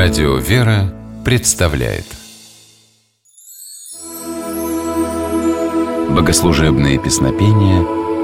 [0.00, 2.04] Радио «Вера» представляет
[6.08, 7.82] Богослужебные песнопения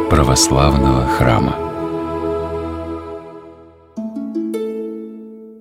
[0.08, 1.56] православного храма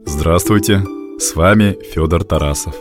[0.05, 0.83] Здравствуйте!
[1.17, 2.75] С вами Федор Тарасов.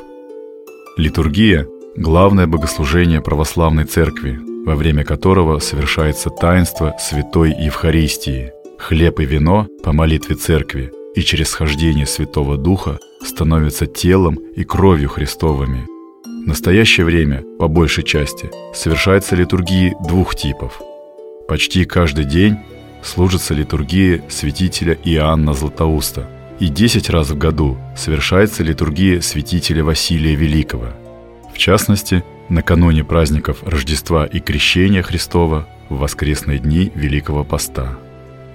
[0.98, 9.68] Литургия– главное богослужение православной церкви, во время которого совершается таинство Святой Евхаристии, хлеб и вино
[9.82, 15.86] по молитве церкви и через схождение Святого Духа становятся телом и кровью Христовыми.
[16.24, 20.80] В настоящее время, по большей части, совершается литургии двух типов.
[21.46, 22.56] Почти каждый день
[23.02, 26.28] служится литургия святителя Иоанна Златоуста,
[26.58, 30.88] и 10 раз в году совершается литургия святителя Василия Великого.
[31.52, 37.98] В частности, накануне праздников Рождества и Крещения Христова в воскресные дни Великого Поста.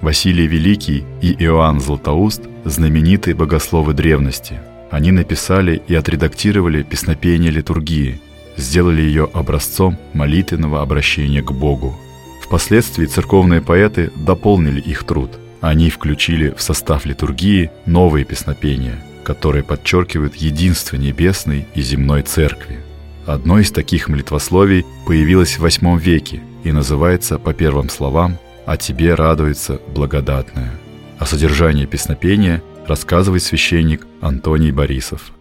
[0.02, 4.60] Василий Великий и Иоанн Златоуст– знаменитые богословы древности.
[4.92, 8.22] Они написали и отредактировали песнопение литургии,
[8.58, 11.98] сделали ее образцом молитвенного обращения к Богу.
[12.44, 15.32] Впоследствии церковные поэты дополнили их труд.
[15.62, 22.80] Они включили в состав литургии новые песнопения, которые подчеркивают единство небесной и земной церкви.
[23.26, 28.38] Одно из таких молитвословий появилось в VIII веке и называется по первым словам
[28.68, 30.78] «О тебе радуется благодатная».
[31.18, 35.32] О содержании песнопения рассказывает священник Антоний Борисов.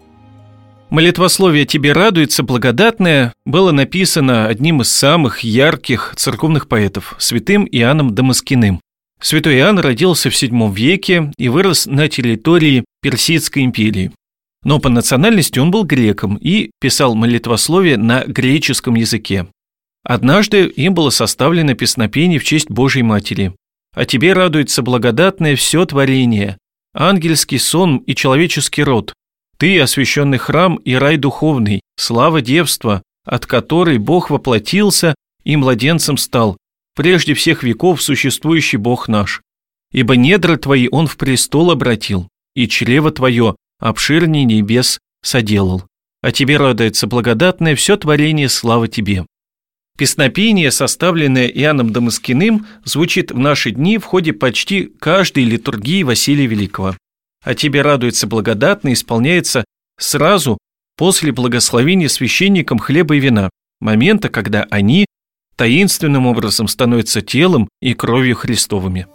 [0.90, 8.80] Молитвословие «Тебе радуется, благодатное» было написано одним из самых ярких церковных поэтов, святым Иоанном Дамаскиным.
[9.20, 14.12] Святой Иоанн родился в VII веке и вырос на территории Персидской империи.
[14.62, 19.48] Но по национальности он был греком и писал молитвословие на греческом языке.
[20.08, 23.52] Однажды им было составлено песнопение в честь Божьей Матери.
[23.92, 26.58] «А тебе радуется благодатное все творение,
[26.94, 29.12] ангельский сон и человеческий род.
[29.58, 36.56] Ты– освященный храм и рай духовный, слава девства, от которой Бог воплотился и младенцем стал,
[36.94, 39.42] прежде всех веков существующий Бог наш.
[39.92, 45.82] Ибо недра твои Он в престол обратил, и чрево твое обширней небес соделал.
[46.22, 49.24] А тебе радуется благодатное все творение, слава тебе.
[49.96, 56.96] Песнопение, составленное Иоанном Дамаскиным, звучит в наши дни в ходе почти каждой литургии Василия Великого.
[57.42, 59.64] А тебе радуется благодатно исполняется
[59.98, 60.58] сразу
[60.98, 63.48] после благословения священникам хлеба и вина,
[63.80, 65.06] момента, когда они
[65.56, 69.06] таинственным образом становятся телом и кровью Христовыми.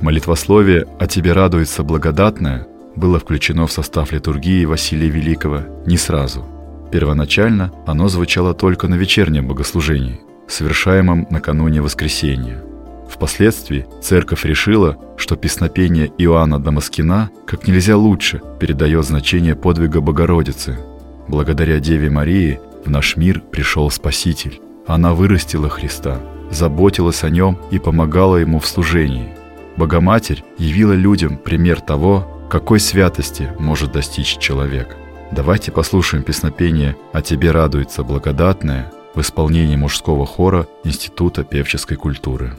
[0.00, 6.46] Молитвословие «О тебе радуется благодатное» было включено в состав литургии Василия Великого не сразу–
[6.90, 12.62] Первоначально оно звучало только на вечернем богослужении, совершаемом накануне воскресения.
[13.10, 20.78] Впоследствии церковь решила, что песнопение Иоанна Дамаскина как нельзя лучше передает значение подвига Богородицы.
[21.28, 24.60] Благодаря Деве Марии в наш мир пришел Спаситель.
[24.86, 26.20] Она вырастила Христа,
[26.50, 29.34] заботилась о нем и помогала ему в служении.
[29.76, 34.96] Богоматерь явила людям пример того, какой святости может достичь человек–
[35.32, 42.58] Давайте послушаем песнопение «А тебе радуется благодатное» в исполнении мужского хора Института певческой культуры.